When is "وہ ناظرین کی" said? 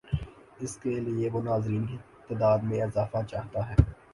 1.29-1.97